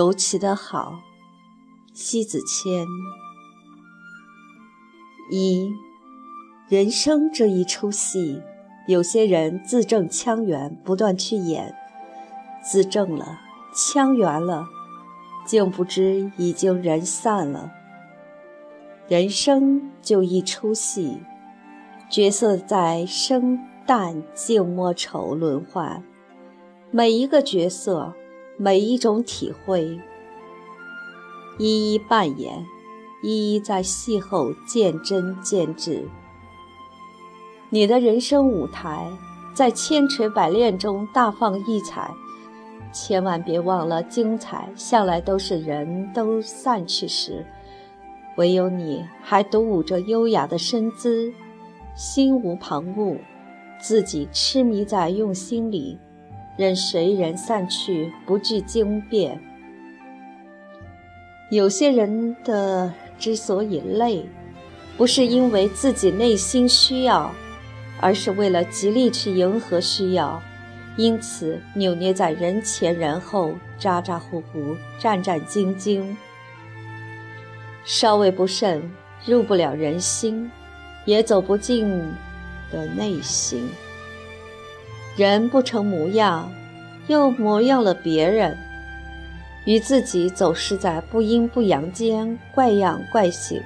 [0.00, 1.02] 尤其的好，
[1.92, 2.86] 西子谦。
[5.30, 5.74] 一，
[6.70, 8.40] 人生这一出戏，
[8.88, 11.74] 有些人字正腔圆，不断去演，
[12.64, 13.40] 字正了，
[13.74, 14.64] 腔圆了，
[15.44, 17.70] 竟不知已经人散了。
[19.06, 21.18] 人生就一出戏，
[22.08, 26.02] 角色在生旦净末丑轮换，
[26.90, 28.14] 每一个角色。
[28.62, 29.98] 每一种体会，
[31.56, 32.66] 一一扮演，
[33.22, 36.06] 一一在戏后见真见智。
[37.70, 39.10] 你的人生舞台
[39.54, 42.10] 在千锤百炼中大放异彩，
[42.92, 47.46] 千万别忘了，精彩向来都是人都散去时，
[48.36, 51.32] 唯有你还独舞着优雅的身姿，
[51.96, 53.16] 心无旁骛，
[53.80, 55.98] 自己痴迷在用心里。
[56.60, 59.40] 任谁人散去，不惧惊变。
[61.50, 64.26] 有些人的之所以累，
[64.98, 67.32] 不是因为自己内心需要，
[67.98, 70.42] 而是为了极力去迎合需要，
[70.98, 76.14] 因此扭捏在人前人后，咋咋呼呼，战战兢兢。
[77.86, 78.82] 稍微不慎，
[79.24, 80.50] 入不了人心，
[81.06, 81.88] 也走不进
[82.70, 83.66] 的内心。
[85.16, 86.50] 人不成模样，
[87.08, 88.56] 又模样了别人，
[89.66, 93.60] 与自己走失在不阴不阳间，怪样怪形。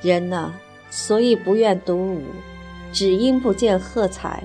[0.00, 0.54] 人呢，
[0.90, 2.22] 所以不愿独舞，
[2.92, 4.44] 只因不见喝彩；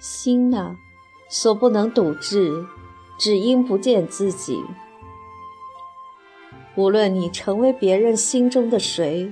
[0.00, 0.76] 心呢，
[1.28, 2.64] 所不能笃志，
[3.18, 4.60] 只因不见自己。
[6.74, 9.30] 无论你成为别人心中的谁，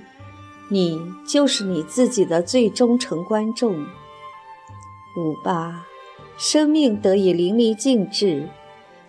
[0.68, 3.86] 你就是你自己的最忠诚观众。
[5.20, 5.84] 五八，
[6.38, 8.48] 生命得以淋漓尽致，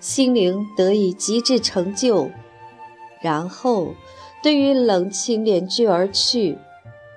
[0.02, 2.30] 心灵得以极致成就。
[3.22, 3.94] 然后，
[4.44, 6.58] 对于冷清敛聚而去，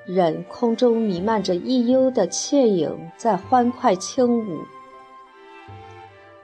[0.06, 4.60] 任空中弥漫着一幽的倩影在欢快轻舞。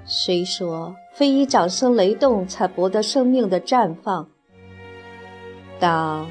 [0.05, 4.27] 虽说非以掌声雷动才博得生命的绽放？
[5.79, 6.27] 当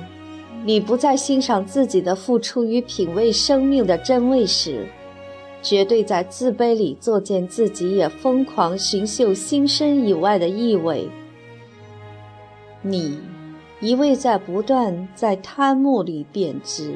[0.66, 4.86] 你不再欣赏自己的付出与品味生命的真味时，
[5.62, 11.10] 绝对在自卑里作践自己，也疯狂寻嗅心身以外的意味。
[12.82, 13.20] 你
[13.82, 16.96] 一味在不断在贪慕里贬值，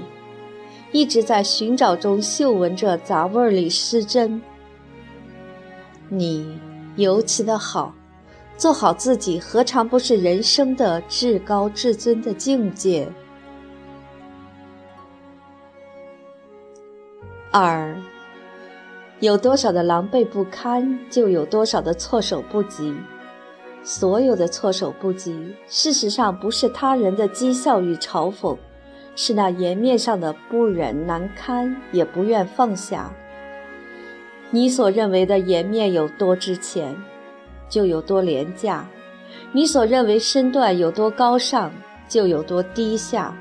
[0.92, 4.42] 一直在寻找中嗅闻着杂味里失真。
[6.08, 6.58] 你
[6.96, 7.94] 尤其的好，
[8.56, 13.08] 做好自己，何尝不是人生的至高至尊的境界？
[17.52, 17.96] 二。
[19.24, 22.94] 有多少的狼狈不堪，就有多少的措手不及。
[23.82, 28.58] 所有的措手不及，事实上不是他人的讥笑与嘲讽，
[29.16, 33.14] 是那颜面上的不忍难堪，也不愿放下。
[34.52, 36.94] 你所认为的颜面有多值钱，
[37.70, 38.84] 就有多廉价；
[39.54, 41.72] 你所认为身段有多高尚，
[42.10, 43.34] 就有多低下。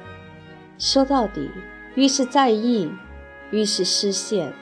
[0.78, 1.50] 说到底，
[1.96, 2.88] 越是在意，
[3.50, 4.52] 越是失陷。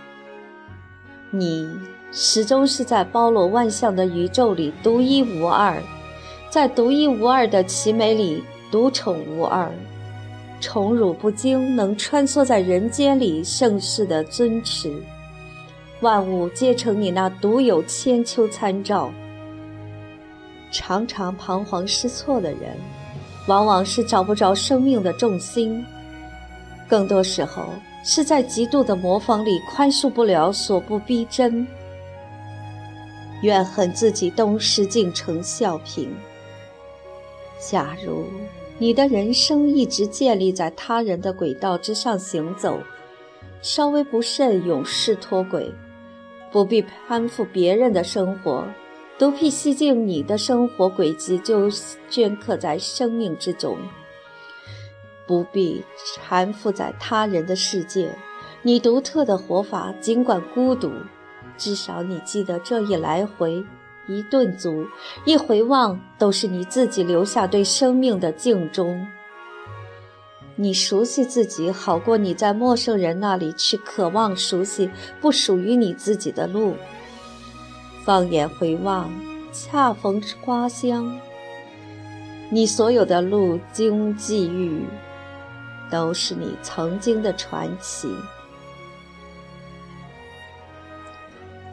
[1.32, 1.70] 你
[2.10, 5.80] 始终是在包罗万象的宇宙里独一无二，
[6.48, 9.70] 在独一无二的奇美里独宠无二，
[10.60, 14.92] 宠辱不惊，能穿梭在人间里盛世的尊持，
[16.00, 19.12] 万物皆成你那独有千秋参照。
[20.72, 22.76] 常常彷徨失措的人，
[23.46, 25.84] 往往是找不着生命的重心，
[26.90, 27.62] 更多时候。
[28.02, 31.66] 是在极度的模仿里宽恕不了，所不逼真，
[33.42, 36.10] 怨恨自己东施竟成笑柄。
[37.60, 38.24] 假如
[38.78, 42.80] 你的人生一直建立在他人的轨道之上行走，
[43.60, 45.70] 稍微不慎永世脱轨，
[46.50, 48.64] 不必攀附别人的生活，
[49.18, 53.76] 独辟蹊径，你的生活轨迹就镌刻在生命之中。
[55.30, 55.84] 不必
[56.16, 58.12] 缠缚在他人的世界，
[58.62, 60.90] 你独特的活法尽管孤独，
[61.56, 63.64] 至少你记得这一来回，
[64.08, 64.84] 一顿足，
[65.24, 69.06] 一回望，都是你自己留下对生命的敬重。
[70.56, 74.90] 你熟悉自己，好过你在陌生人那里去渴望熟悉
[75.20, 76.74] 不属于你自己的路。
[78.04, 79.08] 放眼回望，
[79.52, 81.20] 恰逢花香，
[82.48, 84.82] 你所有的路经际遇。
[85.90, 88.08] 都是你曾经的传奇。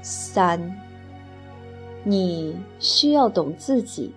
[0.01, 0.77] 三，
[2.03, 4.13] 你需要懂自己，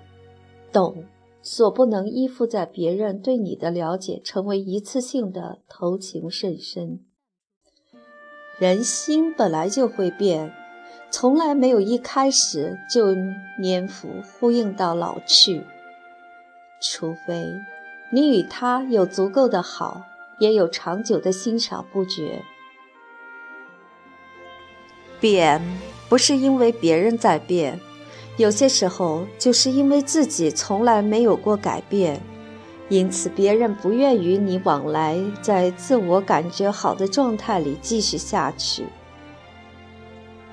[0.73, 1.05] 懂
[1.43, 7.01] 所不能依附在别人对你的了解，成为一次性的投情甚深。
[8.59, 10.53] 人心本来就会变，
[11.11, 13.15] 从来没有一开始就
[13.63, 15.65] 粘附呼应到老去，
[16.81, 17.47] 除非
[18.13, 20.03] 你与他有足够的好，
[20.41, 22.43] 也有长久的欣赏不绝。
[25.21, 25.63] 变
[26.09, 27.79] 不是因为别人在变，
[28.37, 32.21] 有些时候就是因为自己从来没有过改变，
[32.89, 38.87] 因此别人不愿与你往来，在自我感觉好的状态里继续下去。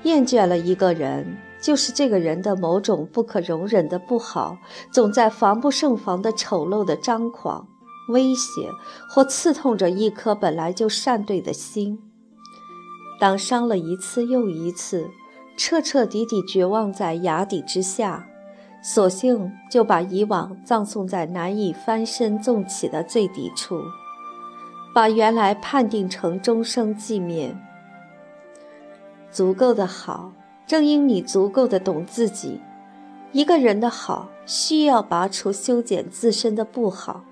[0.04, 4.58] 厌倦了一个人，就是这个人的某种不可容忍的不好，
[4.92, 7.66] 总在防不胜防的丑陋的张狂、
[8.08, 8.70] 威胁
[9.10, 11.98] 或刺痛着一颗本来就善对的心。
[13.20, 15.10] 当伤了一次又一次，
[15.56, 18.24] 彻彻底底绝望在崖底之下，
[18.80, 23.82] 索性就把以往葬送在难以翻身纵起的最底处，
[24.94, 27.56] 把原来判定成终生寂灭。
[29.32, 30.32] 足够的好，
[30.68, 32.60] 正因你足够的懂自己。
[33.32, 37.24] 一个人的好，需要拔除修剪自身的不好，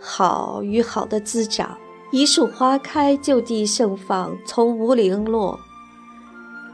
[0.00, 1.76] 好与好的滋长。
[2.12, 5.58] 一树花开就地盛放，从无零落。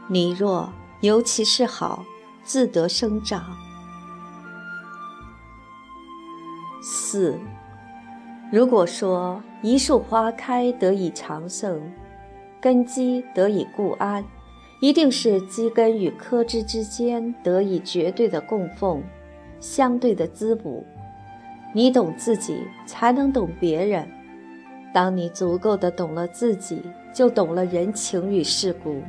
[0.07, 0.71] 你若
[1.01, 2.05] 尤其是好，
[2.43, 3.43] 自得生长。
[6.83, 7.39] 四，
[8.51, 11.91] 如果说一树花开得以长盛，
[12.61, 14.23] 根基得以固安，
[14.83, 19.01] 一定是基根与科枝之间得以绝对的供奉，
[19.61, 20.85] 相对的滋补。
[21.73, 24.05] 你懂自己，才能懂别人。
[24.93, 26.81] 当你足够的懂了自己，
[27.13, 29.01] 就懂了人情与世故。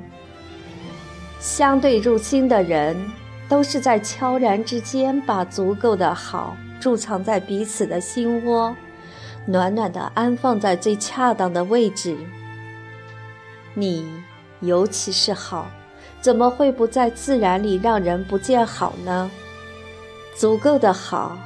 [1.41, 2.97] 相对入心的人，
[3.49, 8.73] 都是在悄然之间把足够的好贮藏在彼此的心窝，
[9.45, 12.17] 暖暖的安放在最恰当的位置。
[13.75, 14.07] 你
[14.67, 15.67] 尤其是好，
[16.21, 19.31] 怎么会不在自然里让人不见好呢？
[20.35, 21.37] 足够的好，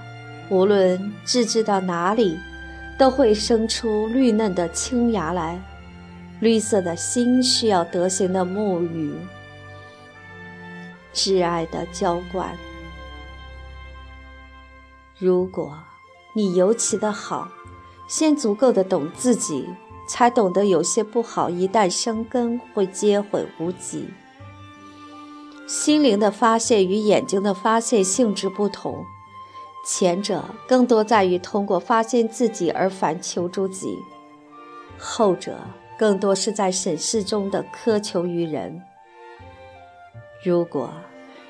[0.48, 2.38] 无论置之到哪里。
[2.98, 5.56] 都会生出绿嫩的青芽来，
[6.40, 9.14] 绿色的心需要德行的沐浴，
[11.14, 12.50] 挚爱的浇灌。
[15.16, 15.78] 如果
[16.34, 17.48] 你尤其的好，
[18.08, 19.68] 先足够的懂自己，
[20.08, 24.08] 才懂得有些不好一旦生根会皆毁无极。
[25.66, 29.04] 心灵的发现与眼睛的发现性质不同。
[29.86, 33.96] 前者更多在于通过发现自己而反求诸己，
[34.98, 35.58] 后者
[35.98, 38.82] 更多是在审视中的苛求于人。
[40.44, 40.90] 如果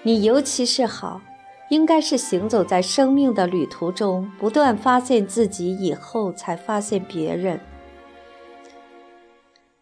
[0.03, 1.21] 你尤其是好，
[1.71, 7.61] 应该是行走在生命的旅途中，不断发现自己以后，才发现别人。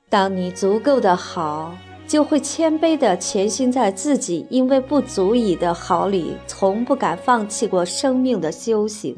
[0.08, 1.76] 当你足够的好。
[2.06, 9.16] 就会谦卑地潜心在自己因为不足以的好里，从不敢放弃过生命的修行。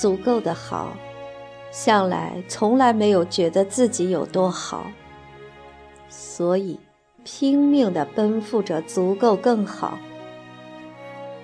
[0.00, 0.92] 足够的好，
[1.72, 4.86] 向来从来没有觉得自己有多好，
[6.08, 6.78] 所以
[7.24, 9.98] 拼命地奔赴着足够更好。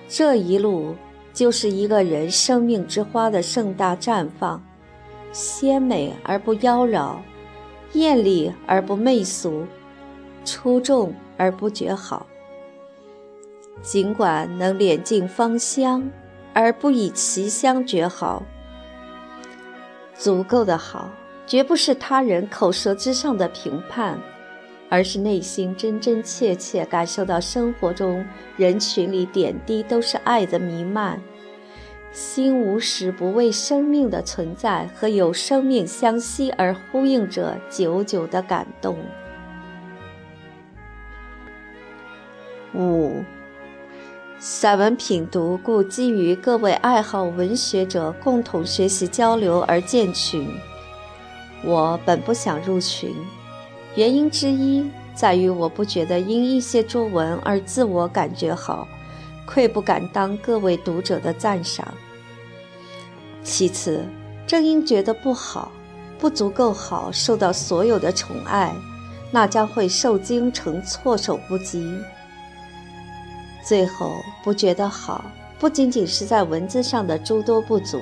[0.07, 0.95] 这一路
[1.33, 4.63] 就是一个人生命之花的盛大绽放，
[5.33, 7.17] 鲜美而不妖娆。
[7.99, 9.65] 艳丽而不媚俗，
[10.43, 12.27] 出众而不觉好。
[13.81, 16.09] 尽管能敛尽芳香，
[16.53, 18.43] 而不以其香觉好。
[20.13, 21.09] 足够的好，
[21.45, 24.19] 绝不是他人口舌之上的评判，
[24.89, 28.25] 而是内心真真切切感受到生活中
[28.55, 31.21] 人群里点滴都是爱的弥漫。
[32.15, 38.95] 心无时不为生命的存在和有生命相吸而呼应着久久的感动。
[42.73, 43.21] 五，
[44.39, 50.47] 散文品读故基于各位爱好文学者共同学习交流而建群。
[51.65, 53.13] 我本不想入群，
[53.95, 58.87] 原因之一在于我不觉得因一些作文而自我感觉好，
[59.45, 61.85] 愧不敢当各位读者的赞赏。
[63.45, 64.03] 其次，
[64.47, 65.71] 正因觉得不好，
[66.17, 68.73] 不足够好，受到所有的宠爱，
[69.31, 71.95] 那将会受惊成措手不及。
[73.63, 74.11] 最后，
[74.43, 75.23] 不觉得好，
[75.59, 77.99] 不仅仅是在文字上的诸多不足，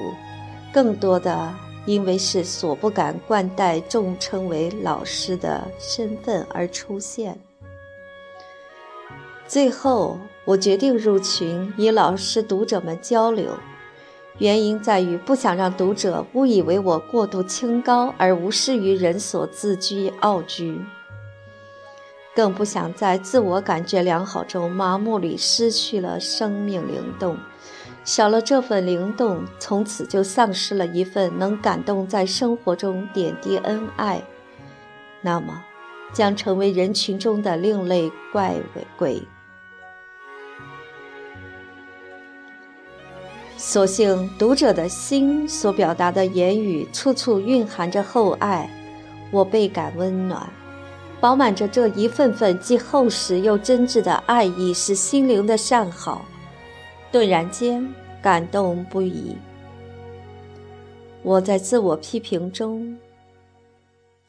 [0.71, 1.53] 更多的
[1.85, 7.38] 因为是所不敢冠带众称为老师的身份而出现。
[9.45, 13.51] 最后，我决定入群，与老师、读者们交流。
[14.39, 20.81] 原因在于不想让读者误以为我过度清高而无视于人所自居傲居，
[22.35, 27.37] 更不想在自我感觉良好中麻木里失去了生命灵动，
[28.03, 34.23] 少了这份灵动，从此就丧失了一份能感动在生活中点滴恩爱，
[35.21, 35.63] 那么
[36.11, 38.55] 将成为人群中的另类怪
[38.97, 39.21] 鬼。
[43.55, 48.69] 所幸读者的心所表达的言语，处处蕴含着厚爱，
[49.31, 50.51] 我倍感温暖，
[51.22, 56.25] 饱满着这一份份既厚实又真挚的爱意，是心灵的善好，
[57.12, 57.88] 顿然间
[58.22, 59.36] 感动不已。
[61.22, 62.98] 我在自我批评中，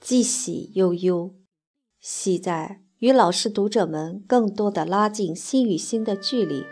[0.00, 1.32] 既喜又忧，
[2.00, 6.64] 喜在与老师、读者们更多的拉近心与心的距离。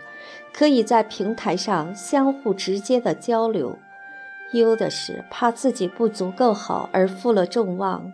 [0.51, 3.77] 可以在平台上相互直接的交流，
[4.51, 8.11] 忧的是怕自己不足够好而负了众望。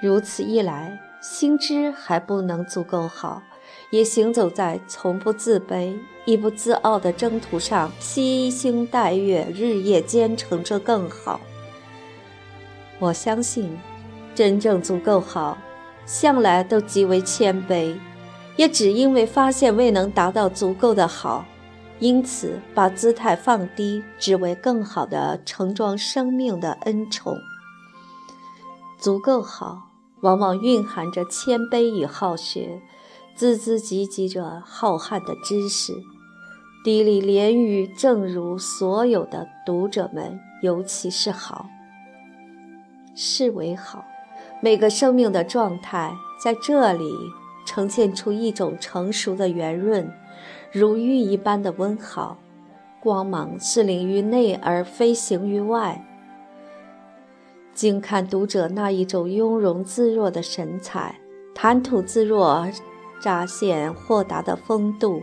[0.00, 3.42] 如此一来，心知还不能足够好，
[3.90, 11.40] 也行走在从不自卑亦不自傲的征途上，披星戴月，日夜兼程着更好。
[12.98, 13.78] 我相信，
[14.34, 15.58] 真正足够好，
[16.06, 17.98] 向来都极为谦卑。
[18.60, 21.46] 也只因为发现未能达到足够的好，
[21.98, 27.38] 因此把姿态放低，只为更好的盛装生命的恩宠。
[28.98, 29.88] 足够好，
[30.20, 32.82] 往往蕴含着谦卑与好学，
[33.34, 35.94] 孜孜汲汲着浩瀚的知识。
[36.84, 41.64] 滴沥连语，正如所有的读者们，尤其是好，
[43.16, 44.04] 是为好。
[44.60, 46.12] 每个生命的状态
[46.44, 47.10] 在这里。
[47.64, 50.12] 呈现出一种成熟的圆润，
[50.72, 52.38] 如玉一般的温好，
[53.00, 56.04] 光芒是领于内而非行于外。
[57.72, 61.18] 静看读者那一种雍容自若的神采，
[61.54, 62.68] 谈吐自若，
[63.22, 65.22] 乍现豁达的风度，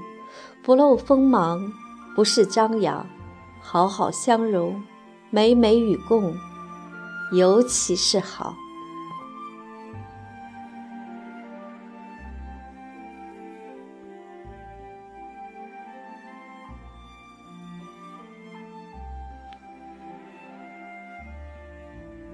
[0.63, 1.71] 不露锋芒，
[2.15, 3.05] 不是张扬，
[3.59, 4.81] 好好相融，
[5.29, 6.33] 美美与共，
[7.33, 8.55] 尤其是好。